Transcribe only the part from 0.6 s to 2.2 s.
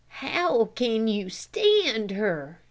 can you stand